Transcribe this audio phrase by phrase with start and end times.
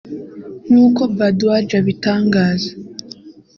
[0.69, 2.71] nk’uko Bhardwaj abitangaza